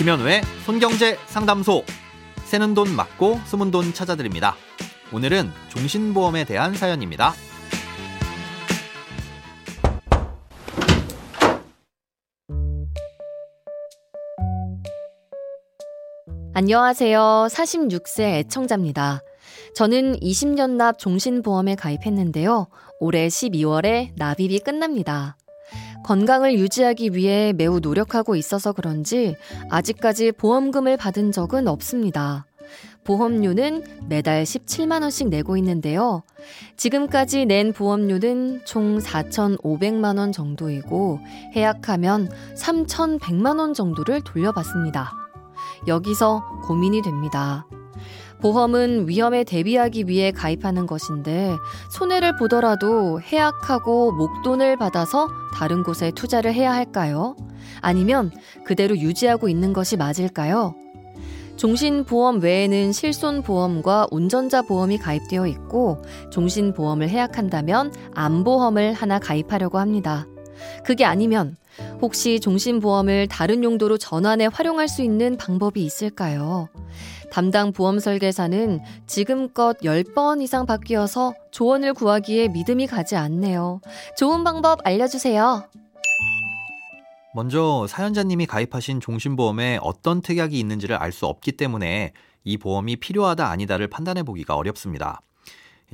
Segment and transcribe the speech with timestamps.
[0.00, 1.84] 김현우의 손경제 상담소.
[2.46, 4.56] 새는 돈 맞고 숨은 돈 찾아드립니다.
[5.12, 7.34] 오늘은 종신보험에 대한 사연입니다.
[16.54, 17.48] 안녕하세요.
[17.50, 19.20] 46세 애청자입니다.
[19.74, 22.68] 저는 20년 납 종신보험에 가입했는데요.
[23.00, 25.36] 올해 12월에 납입이 끝납니다.
[26.04, 29.36] 건강을 유지하기 위해 매우 노력하고 있어서 그런지
[29.68, 32.46] 아직까지 보험금을 받은 적은 없습니다.
[33.04, 36.22] 보험료는 매달 17만원씩 내고 있는데요.
[36.76, 41.18] 지금까지 낸 보험료는 총 4,500만원 정도이고,
[41.56, 45.12] 해약하면 3,100만원 정도를 돌려받습니다.
[45.86, 47.66] 여기서 고민이 됩니다.
[48.40, 51.56] 보험은 위험에 대비하기 위해 가입하는 것인데
[51.90, 55.28] 손해를 보더라도 해약하고 목돈을 받아서
[55.60, 57.36] 다른 곳에 투자를 해야 할까요?
[57.82, 58.30] 아니면
[58.64, 60.74] 그대로 유지하고 있는 것이 맞을까요?
[61.56, 66.00] 종신보험 외에는 실손보험과 운전자 보험이 가입되어 있고
[66.30, 70.26] 종신보험을 해약한다면 암보험을 하나 가입하려고 합니다.
[70.84, 71.56] 그게 아니면
[72.02, 76.68] 혹시 종신보험을 다른 용도로 전환해 활용할 수 있는 방법이 있을까요?
[77.30, 83.80] 담당 보험 설계사는 지금껏 10번 이상 바뀌어서 조언을 구하기에 믿음이 가지 않네요.
[84.16, 85.68] 좋은 방법 알려주세요.
[87.32, 93.86] 먼저 사연자님이 가입하신 종신보험에 어떤 특약이 있는지를 알 수 없기 때문에 이 보험이 필요하다 아니다를
[93.86, 95.20] 판단해 보기가 어렵습니다.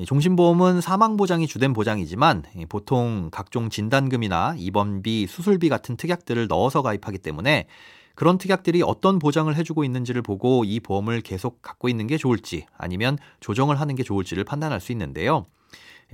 [0.04, 7.66] 종신보험은 사망보장이 주된 보장이지만 보통 각종 진단금이나 입원비, 수술비 같은 특약들을 넣어서 가입하기 때문에
[8.14, 13.18] 그런 특약들이 어떤 보장을 해주고 있는지를 보고 이 보험을 계속 갖고 있는 게 좋을지 아니면
[13.40, 15.44] 조정을 하는 게 좋을지를 판단할 수 있는데요.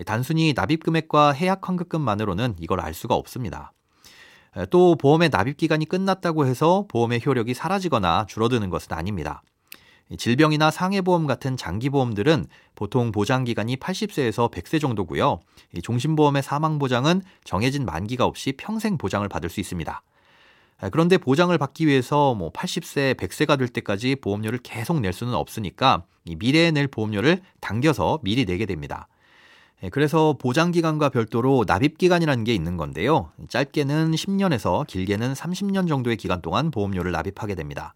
[0.07, 3.73] 단순히 납입 금액과 해약 환급금만으로는 이걸 알 수가 없습니다.
[4.71, 9.43] 또 보험의 납입 기간이 끝났다고 해서 보험의 효력이 사라지거나 줄어드는 것은 아닙니다.
[10.19, 15.41] 질병이나 상해보험 같은 장기보험들은 보통 보장기간이 80세에서 100세 정도고요.
[15.83, 20.03] 종신보험의 사망보장은 정해진 만기가 없이 평생 보장을 받을 수 있습니다.
[20.91, 26.73] 그런데 보장을 받기 위해서 뭐 80세, 100세가 될 때까지 보험료를 계속 낼 수는 없으니까 미래에
[26.73, 29.07] 낼 보험료를 당겨서 미리 내게 됩니다.
[29.91, 33.31] 그래서 보장기간과 별도로 납입기간이라는 게 있는 건데요.
[33.49, 37.95] 짧게는 10년에서 길게는 30년 정도의 기간 동안 보험료를 납입하게 됩니다.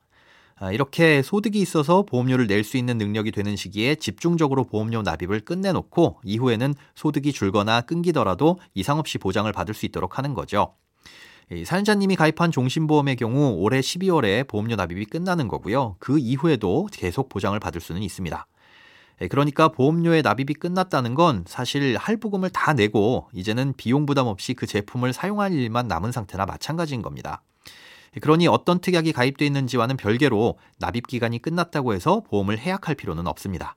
[0.58, 6.20] 아, 이렇게 소득이 있어서 보험료를 낼 수 있는 능력이 되는 시기에 집중적으로 보험료 납입을 끝내놓고
[6.24, 10.74] 이후에는 소득이 줄거나 끊기더라도 이상 없이 보장을 받을 수 있도록 하는 거죠.
[11.64, 15.96] 사연자님이 가입한 종신보험의 경우 올해 12월에 보험료 납입이 끝나는 거고요.
[16.00, 18.46] 그 이후에도 계속 보장을 받을 수는 있습니다.
[19.30, 25.12] 그러니까 보험료의 납입이 끝났다는 건 사실 할부금을 다 내고 이제는 비용 부담 없이 그 제품을
[25.12, 27.42] 사용할 일만 남은 상태나 마찬가지인 겁니다.
[28.20, 33.76] 그러니 어떤 특약이 가입돼 있는지와는 별개로 납입 기간이 끝났다고 해서 보험을 해약할 필요는 없습니다.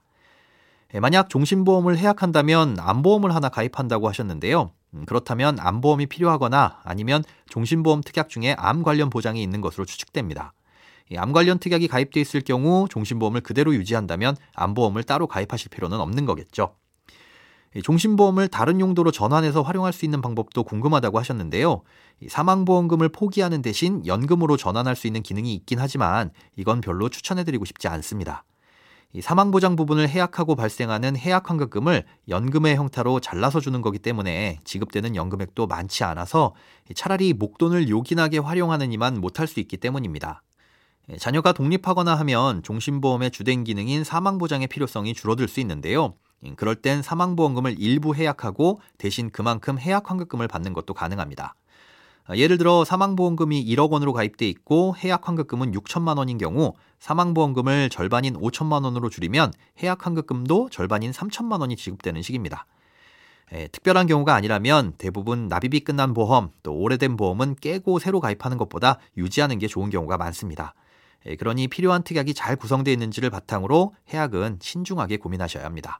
[0.94, 4.72] 예, 만약 종신보험을 해약한다면 암보험을 하나 가입한다고 하셨는데요.
[4.96, 10.54] 음, 그렇다면 암보험이 필요하거나 아니면 종신보험 특약 중에 암 관련 보장이 있는 것으로 추측됩니다.
[11.18, 16.76] 암 관련 특약이 가입돼 있을 경우 종신보험을 그대로 유지한다면 암보험을 따로 가입하실 필요는 없는 거겠죠.
[17.84, 21.82] 종신보험을 다른 용도로 전환해서 활용할 수 있는 방법도 궁금하다고 하셨는데요.
[22.28, 28.44] 사망보험금을 포기하는 대신 연금으로 전환할 수 있는 기능이 있긴 하지만 이건 별로 추천해드리고 싶지 않습니다.
[29.20, 36.54] 사망보장 부분을 해약하고 발생하는 해약환급금을 연금의 형태로 잘라서 주는 거기 때문에 지급되는 연금액도 많지 않아서
[36.94, 40.44] 차라리 목돈을 요긴하게 활용하는 이만 못할 수 있기 때문입니다.
[41.18, 46.14] 자녀가 독립하거나 하면 종신보험의 주된 기능인 사망보장의 필요성이 줄어들 수 있는데요.
[46.46, 51.56] 음, 그럴 땐 사망보험금을 일부 해약하고 대신 그만큼 해약 환급금을 받는 것도 가능합니다.
[52.26, 58.36] 아, 예를 들어 사망보험금이 1억 원으로 가입돼 있고 해약 환급금은 6천만 원인 경우 사망보험금을 절반인
[58.36, 59.52] 5천만 원으로 줄이면
[59.82, 62.68] 해약 환급금도 절반인 3천만 원이 지급되는 식입니다.
[63.52, 69.00] 에, 특별한 경우가 아니라면 대부분 납입이 끝난 보험 또 오래된 보험은 깨고 새로 가입하는 것보다
[69.18, 70.76] 유지하는 게 좋은 경우가 많습니다.
[71.26, 76.00] 에, 그러니 필요한 특약이 잘 구성되어 있는지를 바탕으로 해약은 신중하게 고민하셔야 합니다.